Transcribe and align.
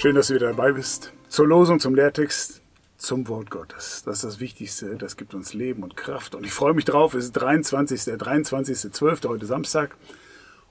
Schön, 0.00 0.14
dass 0.14 0.28
du 0.28 0.34
wieder 0.34 0.46
dabei 0.46 0.72
bist. 0.72 1.12
Zur 1.28 1.46
Losung, 1.46 1.78
zum 1.78 1.94
Lehrtext, 1.94 2.62
zum 2.96 3.28
Wort 3.28 3.50
Gottes. 3.50 4.02
Das 4.06 4.16
ist 4.16 4.24
das 4.24 4.40
Wichtigste. 4.40 4.96
Das 4.96 5.18
gibt 5.18 5.34
uns 5.34 5.52
Leben 5.52 5.82
und 5.82 5.94
Kraft. 5.94 6.34
Und 6.34 6.46
ich 6.46 6.54
freue 6.54 6.72
mich 6.72 6.86
drauf. 6.86 7.12
Es 7.12 7.26
ist 7.26 7.32
23. 7.32 8.04
der 8.04 8.16
23.12. 8.16 9.28
heute 9.28 9.44
Samstag. 9.44 9.94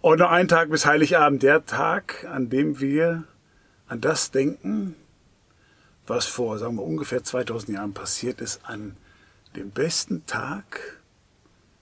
Und 0.01 0.17
noch 0.17 0.31
ein 0.31 0.47
Tag 0.47 0.71
bis 0.71 0.87
Heiligabend. 0.87 1.43
Der 1.43 1.63
Tag, 1.63 2.25
an 2.27 2.49
dem 2.49 2.79
wir 2.79 3.25
an 3.87 4.01
das 4.01 4.31
denken, 4.31 4.95
was 6.07 6.25
vor, 6.25 6.57
sagen 6.57 6.77
wir, 6.77 6.83
ungefähr 6.83 7.23
2000 7.23 7.77
Jahren 7.77 7.93
passiert 7.93 8.41
ist, 8.41 8.61
an 8.63 8.97
dem 9.55 9.69
besten 9.69 10.25
Tag 10.25 11.03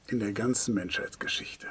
in 0.08 0.20
der 0.20 0.34
ganzen 0.34 0.74
Menschheitsgeschichte. 0.74 1.68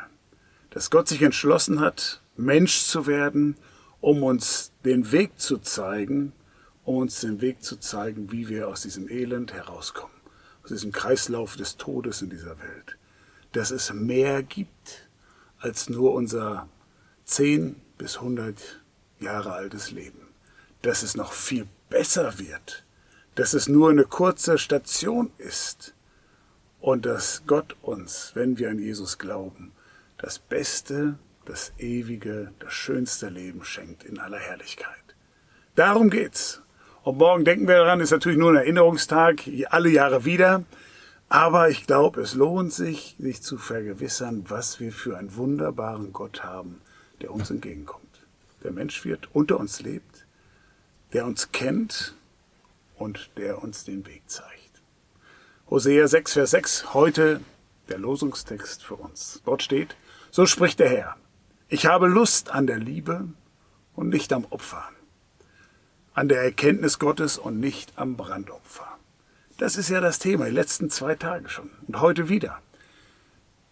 Dass 0.71 0.89
Gott 0.89 1.07
sich 1.07 1.21
entschlossen 1.21 1.81
hat, 1.81 2.23
Mensch 2.35 2.85
zu 2.85 3.07
werden, 3.07 3.59
um 4.07 4.23
uns 4.23 4.71
den 4.85 5.11
Weg 5.11 5.41
zu 5.41 5.59
zeigen, 5.59 6.33
um 6.85 6.99
uns 6.99 7.23
den 7.23 7.41
Weg 7.41 7.65
zu 7.65 7.75
zeigen, 7.77 8.31
wie 8.31 8.49
wir 8.49 8.69
aus 8.69 8.83
diesem 8.83 9.09
Elend 9.11 9.53
herauskommen, 9.53 10.15
aus 10.63 10.69
diesem 10.69 10.93
Kreislauf 10.93 11.57
des 11.57 11.77
Todes 11.77 12.23
in 12.23 12.31
dieser 12.31 12.57
Welt. 12.61 12.99
Dass 13.51 13.73
es 13.73 13.93
mehr 13.93 14.45
gibt 14.45 15.09
als 15.59 15.89
nur 15.89 16.15
unser 16.15 16.69
10 17.25 17.81
bis 17.99 18.19
100 18.19 18.81
Jahre 19.19 19.55
altes 19.55 19.91
Leben. 19.91 20.29
Dass 20.83 21.03
es 21.03 21.17
noch 21.17 21.33
viel 21.33 21.67
besser 21.91 22.39
wird. 22.39 22.85
Dass 23.35 23.55
es 23.55 23.67
nur 23.69 23.91
eine 23.91 24.05
kurze 24.05 24.57
Station 24.57 25.33
ist. 25.37 25.95
Und 26.79 27.07
dass 27.07 27.43
Gott 27.49 27.75
uns, 27.83 28.31
wenn 28.35 28.57
wir 28.57 28.71
an 28.71 28.79
Jesus 28.79 29.19
glauben, 29.19 29.73
das 30.17 30.39
Beste 30.39 31.19
das 31.47 31.73
ewige, 31.79 32.53
das 32.59 32.73
schönste 32.73 33.29
Leben 33.29 33.65
schenkt 33.65 34.05
in 34.05 34.19
aller 34.19 34.39
Herrlichkeit. 34.39 35.15
Darum 35.75 36.11
geht's. 36.11 36.63
Und 37.03 37.19
morgen 37.19 37.45
denken 37.45 37.69
wir 37.69 37.77
daran, 37.77 38.01
ist 38.01 38.11
natürlich 38.11 38.39
nur 38.39 38.51
ein 38.51 38.57
Erinnerungstag, 38.57 39.43
alle 39.71 39.89
Jahre 39.89 40.25
wieder. 40.25 40.65
Aber 41.29 41.71
ich 41.71 41.87
glaube, 41.87 42.21
es 42.21 42.35
lohnt 42.35 42.73
sich, 42.73 43.17
sich 43.19 43.43
zu 43.43 43.59
vergewissern, 43.59 44.45
was 44.49 44.81
wir 44.81 44.93
für 44.93 45.17
einen 45.17 45.37
wunderbaren 45.37 46.13
Gott 46.13 46.45
haben, 46.45 46.81
der 47.21 47.33
uns 47.33 47.51
entgegenkommt. 47.51 48.03
Der 48.63 48.73
Mensch 48.73 49.05
wird, 49.05 49.29
unter 49.33 49.59
uns 49.59 49.81
lebt, 49.81 50.27
der 51.13 51.27
uns 51.27 51.53
kennt 51.53 52.15
und 52.97 53.31
der 53.37 53.63
uns 53.63 53.85
den 53.85 54.07
Weg 54.07 54.23
zeigt. 54.27 54.83
Hosea 55.71 56.07
6, 56.09 56.33
Vers 56.33 56.51
6, 56.53 56.95
heute 56.95 57.41
der 57.89 57.99
Losungstext 57.99 58.83
für 58.83 58.95
uns. 58.95 59.43
Dort 59.45 59.63
steht, 59.63 59.97
so 60.31 60.47
spricht 60.47 60.79
der 60.81 60.89
Herr. 60.89 61.17
Ich 61.69 61.87
habe 61.87 62.07
Lust 62.07 62.51
an 62.53 62.69
der 62.69 62.79
Liebe 62.79 63.27
und 63.97 64.09
nicht 64.09 64.33
am 64.33 64.45
Opfer, 64.51 64.85
an 66.15 66.29
der 66.29 66.43
Erkenntnis 66.43 67.01
Gottes 67.01 67.39
und 67.39 67.59
nicht 67.59 67.93
am 67.97 68.17
Brandopfer. 68.17 68.87
Das 69.59 69.77
ist 69.77 69.89
ja 69.89 70.01
das 70.01 70.21
Thema, 70.21 70.45
die 70.45 70.53
letzten 70.53 70.91
zwei 70.91 71.17
Tage 71.17 71.49
schon 71.49 71.71
und 71.89 72.01
heute 72.01 72.29
wieder. 72.29 72.63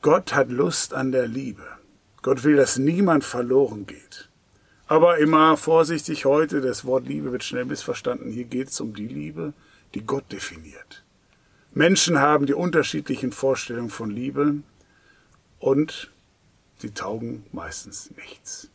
Gott 0.02 0.34
hat 0.34 0.50
Lust 0.50 0.92
an 0.92 1.12
der 1.12 1.28
Liebe. 1.28 1.62
Gott 2.22 2.42
will, 2.42 2.56
dass 2.56 2.78
niemand 2.78 3.22
verloren 3.22 3.86
geht. 3.86 4.28
Aber 4.88 5.18
immer 5.18 5.56
vorsichtig 5.56 6.24
heute, 6.24 6.60
das 6.60 6.84
Wort 6.84 7.06
Liebe 7.06 7.30
wird 7.30 7.44
schnell 7.44 7.64
missverstanden. 7.64 8.32
Hier 8.32 8.44
geht 8.44 8.70
es 8.70 8.80
um 8.80 8.94
die 8.94 9.06
Liebe, 9.06 9.52
die 9.94 10.04
Gott 10.04 10.32
definiert. 10.32 11.04
Menschen 11.72 12.18
haben 12.18 12.46
die 12.46 12.54
unterschiedlichen 12.54 13.30
Vorstellungen 13.30 13.90
von 13.90 14.10
Liebe 14.10 14.56
und 15.60 16.10
sie 16.78 16.90
taugen 16.90 17.44
meistens 17.52 18.10
nichts, 18.16 18.70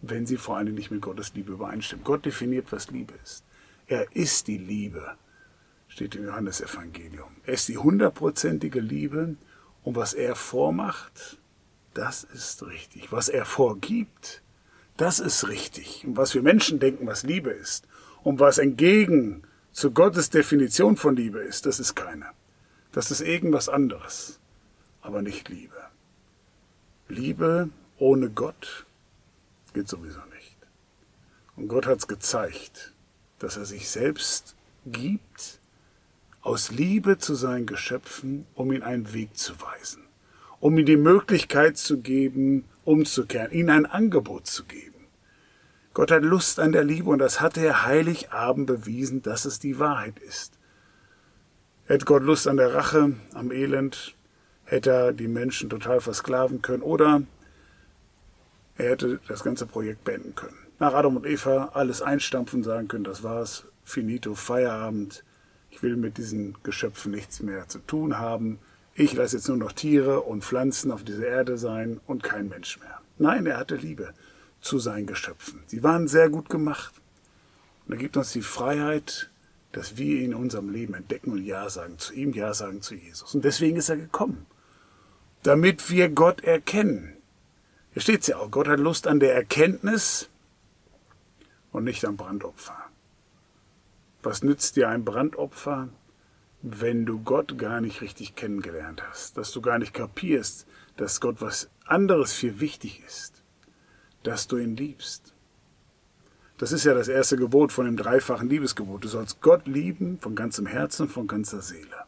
wenn 0.00 0.26
sie 0.26 0.36
vor 0.36 0.56
allem 0.56 0.74
nicht 0.74 0.90
mit 0.90 1.02
Gottes 1.02 1.34
Liebe 1.34 1.52
übereinstimmen. 1.52 2.04
Gott 2.04 2.24
definiert, 2.24 2.70
was 2.70 2.90
Liebe 2.90 3.14
ist. 3.22 3.44
Er 3.86 4.14
ist 4.16 4.48
die 4.48 4.58
Liebe, 4.58 5.16
steht 5.88 6.14
im 6.14 6.24
Johannesevangelium. 6.24 7.36
Er 7.44 7.54
ist 7.54 7.68
die 7.68 7.78
hundertprozentige 7.78 8.80
Liebe 8.80 9.36
und 9.82 9.96
was 9.96 10.14
er 10.14 10.34
vormacht, 10.34 11.38
das 11.92 12.24
ist 12.24 12.62
richtig. 12.64 13.12
Was 13.12 13.28
er 13.28 13.44
vorgibt, 13.44 14.42
das 14.96 15.20
ist 15.20 15.48
richtig. 15.48 16.04
Und 16.04 16.16
was 16.16 16.34
wir 16.34 16.42
Menschen 16.42 16.78
denken, 16.80 17.06
was 17.06 17.22
Liebe 17.22 17.50
ist 17.50 17.86
und 18.22 18.40
was 18.40 18.58
entgegen 18.58 19.42
zu 19.72 19.90
Gottes 19.90 20.30
Definition 20.30 20.96
von 20.96 21.16
Liebe 21.16 21.40
ist, 21.40 21.66
das 21.66 21.80
ist 21.80 21.94
keine. 21.94 22.26
Das 22.92 23.10
ist 23.10 23.20
irgendwas 23.20 23.68
anderes, 23.68 24.40
aber 25.02 25.20
nicht 25.20 25.48
Liebe. 25.48 25.74
Liebe 27.08 27.68
ohne 27.98 28.30
Gott 28.30 28.86
geht 29.74 29.88
sowieso 29.88 30.20
nicht. 30.34 30.56
Und 31.56 31.68
Gott 31.68 31.86
hat 31.86 31.98
es 31.98 32.08
gezeigt, 32.08 32.92
dass 33.38 33.56
er 33.56 33.66
sich 33.66 33.88
selbst 33.88 34.56
gibt, 34.86 35.60
aus 36.40 36.70
Liebe 36.70 37.18
zu 37.18 37.34
seinen 37.34 37.66
Geschöpfen, 37.66 38.46
um 38.54 38.72
ihnen 38.72 38.82
einen 38.82 39.12
Weg 39.12 39.36
zu 39.36 39.54
weisen, 39.60 40.02
um 40.60 40.76
ihnen 40.76 40.86
die 40.86 40.96
Möglichkeit 40.96 41.76
zu 41.78 41.98
geben, 41.98 42.64
umzukehren, 42.84 43.52
ihnen 43.52 43.70
ein 43.70 43.86
Angebot 43.86 44.46
zu 44.46 44.64
geben. 44.64 44.94
Gott 45.94 46.10
hat 46.10 46.22
Lust 46.22 46.58
an 46.58 46.72
der 46.72 46.84
Liebe 46.84 47.08
und 47.08 47.18
das 47.18 47.40
hat 47.40 47.56
er 47.56 47.84
Heiligabend 47.84 48.66
bewiesen, 48.66 49.22
dass 49.22 49.44
es 49.44 49.58
die 49.58 49.78
Wahrheit 49.78 50.18
ist. 50.18 50.58
Er 51.86 51.94
hat 51.94 52.06
Gott 52.06 52.22
Lust 52.22 52.48
an 52.48 52.56
der 52.56 52.74
Rache, 52.74 53.14
am 53.32 53.52
Elend, 53.52 54.14
hätte 54.66 54.90
er 54.90 55.12
die 55.12 55.28
Menschen 55.28 55.70
total 55.70 56.00
versklaven 56.00 56.62
können 56.62 56.82
oder 56.82 57.22
er 58.76 58.90
hätte 58.90 59.20
das 59.28 59.44
ganze 59.44 59.66
Projekt 59.66 60.04
beenden 60.04 60.34
können. 60.34 60.56
Nach 60.78 60.94
Adam 60.94 61.16
und 61.16 61.26
Eva 61.26 61.70
alles 61.74 62.02
einstampfen, 62.02 62.64
sagen 62.64 62.88
können, 62.88 63.04
das 63.04 63.22
war's, 63.22 63.64
finito, 63.84 64.34
Feierabend, 64.34 65.24
ich 65.70 65.82
will 65.82 65.96
mit 65.96 66.18
diesen 66.18 66.56
Geschöpfen 66.62 67.12
nichts 67.12 67.40
mehr 67.40 67.68
zu 67.68 67.78
tun 67.78 68.18
haben, 68.18 68.58
ich 68.94 69.12
lasse 69.12 69.36
jetzt 69.36 69.48
nur 69.48 69.56
noch 69.56 69.72
Tiere 69.72 70.20
und 70.20 70.44
Pflanzen 70.44 70.90
auf 70.90 71.02
dieser 71.02 71.26
Erde 71.26 71.58
sein 71.58 72.00
und 72.06 72.22
kein 72.22 72.48
Mensch 72.48 72.78
mehr. 72.78 73.00
Nein, 73.18 73.46
er 73.46 73.56
hatte 73.56 73.76
Liebe 73.76 74.14
zu 74.60 74.78
seinen 74.78 75.06
Geschöpfen. 75.06 75.62
Sie 75.66 75.82
waren 75.82 76.08
sehr 76.08 76.30
gut 76.30 76.48
gemacht. 76.48 76.94
Und 77.86 77.92
er 77.92 77.98
gibt 77.98 78.16
uns 78.16 78.32
die 78.32 78.42
Freiheit, 78.42 79.30
dass 79.72 79.96
wir 79.96 80.20
ihn 80.20 80.30
in 80.30 80.34
unserem 80.34 80.70
Leben 80.70 80.94
entdecken 80.94 81.32
und 81.32 81.44
Ja 81.44 81.68
sagen 81.68 81.98
zu 81.98 82.14
ihm, 82.14 82.32
Ja 82.32 82.54
sagen 82.54 82.82
zu 82.82 82.94
Jesus. 82.94 83.34
Und 83.34 83.44
deswegen 83.44 83.76
ist 83.76 83.88
er 83.88 83.96
gekommen 83.96 84.46
damit 85.44 85.90
wir 85.90 86.08
Gott 86.08 86.42
erkennen. 86.42 87.16
Hier 87.92 88.02
steht 88.02 88.22
es 88.22 88.26
ja 88.26 88.38
auch, 88.38 88.50
Gott 88.50 88.66
hat 88.66 88.80
Lust 88.80 89.06
an 89.06 89.20
der 89.20 89.34
Erkenntnis 89.34 90.28
und 91.70 91.84
nicht 91.84 92.04
am 92.04 92.16
Brandopfer. 92.16 92.76
Was 94.22 94.42
nützt 94.42 94.76
dir 94.76 94.88
ein 94.88 95.04
Brandopfer, 95.04 95.90
wenn 96.62 97.04
du 97.04 97.20
Gott 97.20 97.58
gar 97.58 97.82
nicht 97.82 98.00
richtig 98.00 98.34
kennengelernt 98.34 99.06
hast, 99.06 99.36
dass 99.36 99.52
du 99.52 99.60
gar 99.60 99.78
nicht 99.78 99.92
kapierst, 99.92 100.66
dass 100.96 101.20
Gott 101.20 101.42
was 101.42 101.68
anderes 101.84 102.32
viel 102.32 102.58
wichtig 102.58 103.02
ist, 103.06 103.42
dass 104.22 104.48
du 104.48 104.56
ihn 104.56 104.76
liebst. 104.76 105.34
Das 106.56 106.72
ist 106.72 106.84
ja 106.84 106.94
das 106.94 107.08
erste 107.08 107.36
Gebot 107.36 107.70
von 107.70 107.84
dem 107.84 107.98
dreifachen 107.98 108.48
Liebesgebot. 108.48 109.04
Du 109.04 109.08
sollst 109.08 109.42
Gott 109.42 109.66
lieben 109.66 110.18
von 110.20 110.34
ganzem 110.34 110.64
Herzen, 110.64 111.08
von 111.08 111.26
ganzer 111.26 111.60
Seele. 111.60 112.06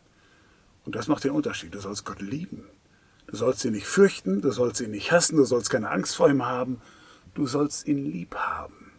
Und 0.87 0.95
das 0.95 1.09
macht 1.09 1.25
den 1.25 1.33
Unterschied. 1.33 1.75
Du 1.75 1.81
sollst 1.81 2.07
Gott 2.07 2.23
lieben. 2.23 2.65
Du 3.27 3.37
sollst 3.37 3.65
ihn 3.65 3.73
nicht 3.73 3.87
fürchten, 3.87 4.41
du 4.41 4.51
sollst 4.51 4.81
ihn 4.81 4.93
nicht 4.93 5.11
hassen, 5.11 5.37
du 5.37 5.45
sollst 5.45 5.71
keine 5.71 5.91
Angst 5.91 6.17
vor 6.17 6.29
ihm 6.29 6.47
haben, 6.47 6.81
du 7.35 7.47
sollst 7.47 7.87
ihn 7.89 8.05
lieb 8.05 8.35
haben, 8.37 8.93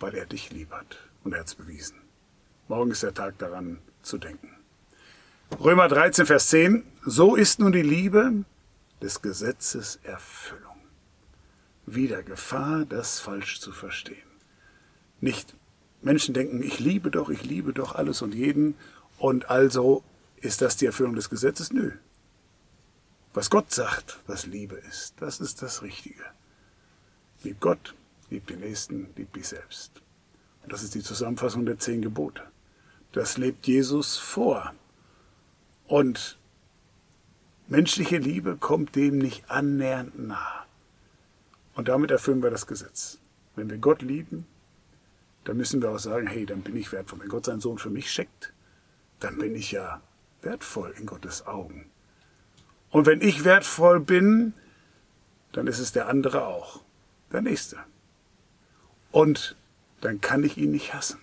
weil 0.00 0.14
er 0.14 0.26
dich 0.26 0.50
lieb 0.50 0.72
hat 0.72 0.98
und 1.22 1.32
er 1.32 1.40
hat 1.40 1.46
es 1.46 1.54
bewiesen. 1.54 1.96
Morgen 2.68 2.90
ist 2.90 3.02
der 3.02 3.14
Tag 3.14 3.38
daran 3.38 3.78
zu 4.02 4.18
denken. 4.18 4.50
Römer 5.60 5.86
13, 5.86 6.26
Vers 6.26 6.48
10. 6.48 6.84
So 7.04 7.36
ist 7.36 7.60
nun 7.60 7.70
die 7.70 7.82
Liebe 7.82 8.44
des 9.00 9.22
Gesetzes 9.22 10.00
Erfüllung. 10.02 10.62
Wieder 11.86 12.24
Gefahr, 12.24 12.84
das 12.84 13.20
falsch 13.20 13.60
zu 13.60 13.70
verstehen. 13.70 14.16
Nicht 15.20 15.54
Menschen 16.02 16.34
denken, 16.34 16.62
ich 16.62 16.80
liebe 16.80 17.12
doch, 17.12 17.30
ich 17.30 17.44
liebe 17.44 17.72
doch 17.72 17.94
alles 17.94 18.22
und 18.22 18.34
jeden 18.34 18.74
und 19.18 19.48
also 19.48 20.02
ist 20.36 20.60
das 20.60 20.76
die 20.76 20.86
Erfüllung 20.86 21.14
des 21.14 21.30
Gesetzes? 21.30 21.72
Nö, 21.72 21.92
was 23.36 23.50
Gott 23.50 23.70
sagt, 23.70 24.18
was 24.26 24.46
Liebe 24.46 24.76
ist, 24.76 25.12
das 25.20 25.40
ist 25.40 25.60
das 25.60 25.82
Richtige. 25.82 26.24
Lieb 27.42 27.60
Gott, 27.60 27.94
lieb 28.30 28.46
den 28.46 28.60
Nächsten, 28.60 29.12
lieb 29.14 29.34
dich 29.34 29.48
selbst. 29.48 29.92
Und 30.62 30.72
das 30.72 30.82
ist 30.82 30.94
die 30.94 31.02
Zusammenfassung 31.02 31.66
der 31.66 31.78
zehn 31.78 32.00
Gebote. 32.00 32.42
Das 33.12 33.36
lebt 33.36 33.66
Jesus 33.66 34.16
vor. 34.16 34.72
Und 35.86 36.38
menschliche 37.68 38.16
Liebe 38.16 38.56
kommt 38.56 38.96
dem 38.96 39.18
nicht 39.18 39.50
annähernd 39.50 40.18
nah. 40.18 40.64
Und 41.74 41.88
damit 41.88 42.10
erfüllen 42.10 42.42
wir 42.42 42.50
das 42.50 42.66
Gesetz. 42.66 43.18
Wenn 43.54 43.68
wir 43.68 43.76
Gott 43.76 44.00
lieben, 44.00 44.46
dann 45.44 45.58
müssen 45.58 45.82
wir 45.82 45.90
auch 45.90 45.98
sagen, 45.98 46.26
hey, 46.26 46.46
dann 46.46 46.62
bin 46.62 46.74
ich 46.74 46.90
wertvoll. 46.90 47.20
Wenn 47.20 47.28
Gott 47.28 47.44
seinen 47.44 47.60
Sohn 47.60 47.76
für 47.76 47.90
mich 47.90 48.10
schickt, 48.10 48.54
dann 49.20 49.36
bin 49.36 49.54
ich 49.54 49.72
ja 49.72 50.00
wertvoll 50.40 50.94
in 50.98 51.04
Gottes 51.04 51.46
Augen. 51.46 51.90
Und 52.90 53.06
wenn 53.06 53.20
ich 53.20 53.44
wertvoll 53.44 54.00
bin, 54.00 54.54
dann 55.52 55.66
ist 55.66 55.78
es 55.78 55.92
der 55.92 56.08
andere 56.08 56.46
auch, 56.46 56.82
der 57.32 57.42
Nächste. 57.42 57.78
Und 59.10 59.56
dann 60.00 60.20
kann 60.20 60.44
ich 60.44 60.56
ihn 60.56 60.70
nicht 60.70 60.94
hassen. 60.94 61.18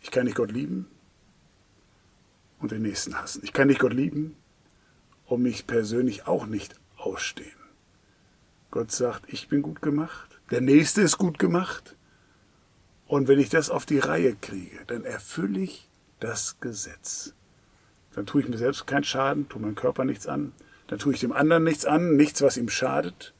Ich 0.00 0.10
kann 0.10 0.24
nicht 0.24 0.36
Gott 0.36 0.50
lieben 0.50 0.86
und 2.58 2.72
den 2.72 2.82
Nächsten 2.82 3.14
hassen. 3.18 3.42
Ich 3.44 3.52
kann 3.52 3.68
nicht 3.68 3.80
Gott 3.80 3.92
lieben 3.92 4.36
und 5.26 5.42
mich 5.42 5.66
persönlich 5.66 6.26
auch 6.26 6.46
nicht 6.46 6.74
ausstehen. 6.96 7.52
Gott 8.70 8.90
sagt, 8.92 9.32
ich 9.32 9.48
bin 9.48 9.62
gut 9.62 9.80
gemacht, 9.80 10.40
der 10.50 10.60
Nächste 10.60 11.02
ist 11.02 11.18
gut 11.18 11.38
gemacht. 11.38 11.96
Und 13.06 13.28
wenn 13.28 13.38
ich 13.38 13.48
das 13.48 13.70
auf 13.70 13.86
die 13.86 13.98
Reihe 13.98 14.34
kriege, 14.34 14.84
dann 14.86 15.04
erfülle 15.04 15.60
ich 15.60 15.88
das 16.20 16.60
Gesetz. 16.60 17.34
Dann 18.18 18.26
tue 18.26 18.42
ich 18.42 18.48
mir 18.48 18.58
selbst 18.58 18.84
keinen 18.88 19.04
Schaden, 19.04 19.48
tue 19.48 19.62
meinem 19.62 19.76
Körper 19.76 20.04
nichts 20.04 20.26
an, 20.26 20.50
dann 20.88 20.98
tue 20.98 21.14
ich 21.14 21.20
dem 21.20 21.30
anderen 21.30 21.62
nichts 21.62 21.84
an, 21.84 22.16
nichts, 22.16 22.42
was 22.42 22.56
ihm 22.56 22.68
schadet. 22.68 23.32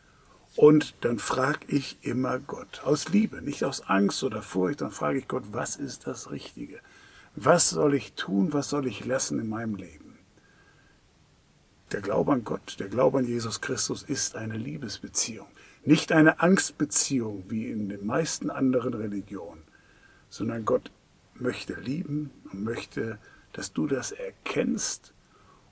Und 0.54 0.94
dann 1.00 1.18
frage 1.18 1.66
ich 1.66 1.98
immer 2.02 2.38
Gott, 2.38 2.82
aus 2.84 3.08
Liebe, 3.08 3.42
nicht 3.42 3.64
aus 3.64 3.80
Angst 3.88 4.22
oder 4.22 4.40
Furcht, 4.40 4.80
dann 4.80 4.92
frage 4.92 5.18
ich 5.18 5.26
Gott, 5.26 5.42
was 5.50 5.74
ist 5.74 6.06
das 6.06 6.30
Richtige? 6.30 6.78
Was 7.34 7.70
soll 7.70 7.92
ich 7.94 8.12
tun, 8.12 8.52
was 8.52 8.70
soll 8.70 8.86
ich 8.86 9.04
lassen 9.04 9.40
in 9.40 9.48
meinem 9.48 9.74
Leben? 9.74 10.16
Der 11.90 12.00
Glaube 12.00 12.30
an 12.30 12.44
Gott, 12.44 12.76
der 12.78 12.88
Glaube 12.88 13.18
an 13.18 13.26
Jesus 13.26 13.60
Christus 13.60 14.04
ist 14.04 14.36
eine 14.36 14.56
Liebesbeziehung, 14.56 15.48
nicht 15.84 16.12
eine 16.12 16.38
Angstbeziehung 16.38 17.46
wie 17.48 17.68
in 17.68 17.88
den 17.88 18.06
meisten 18.06 18.48
anderen 18.48 18.94
Religionen, 18.94 19.64
sondern 20.30 20.64
Gott 20.64 20.92
möchte 21.34 21.74
lieben 21.74 22.30
und 22.52 22.62
möchte, 22.62 23.18
dass 23.58 23.72
du 23.72 23.88
das 23.88 24.12
erkennst 24.12 25.12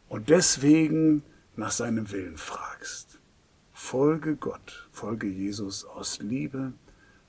und 0.09 0.29
deswegen 0.29 1.23
nach 1.55 1.71
seinem 1.71 2.11
Willen 2.11 2.37
fragst. 2.37 3.21
Folge 3.73 4.35
Gott, 4.35 4.89
folge 4.91 5.29
Jesus 5.29 5.85
aus 5.85 6.19
Liebe, 6.19 6.73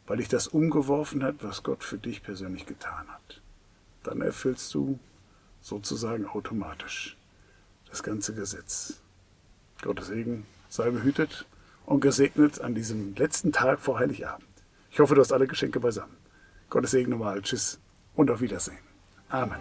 weil 0.08 0.18
dich 0.18 0.30
das 0.30 0.48
umgeworfen 0.48 1.22
hat, 1.24 1.44
was 1.44 1.62
Gott 1.62 1.84
für 1.84 2.00
dich 2.00 2.24
persönlich 2.24 2.66
getan 2.66 3.08
hat. 3.08 3.42
Dann 4.02 4.22
erfüllst 4.22 4.74
du 4.74 4.98
sozusagen 5.62 6.26
automatisch 6.26 7.18
das 7.88 8.02
ganze 8.02 8.34
Gesetz. 8.34 9.00
Gottes 9.84 10.08
Segen 10.08 10.48
sei 10.70 10.90
behütet 10.90 11.46
und 11.86 12.00
gesegnet 12.00 12.62
an 12.62 12.74
diesem 12.74 13.14
letzten 13.14 13.52
Tag 13.52 13.80
vor 13.80 14.00
Heiligabend. 14.00 14.48
Ich 14.90 15.00
hoffe, 15.00 15.14
du 15.14 15.22
hast 15.22 15.34
alle 15.34 15.46
Geschenke 15.46 15.80
beisammen. 15.80 16.18
Gottes 16.72 16.90
Segen 16.90 17.12
nochmal. 17.12 17.44
Tschüss 17.44 17.80
und 18.16 18.32
auf 18.32 18.42
Wiedersehen. 18.42 18.80
Amen. 19.30 19.60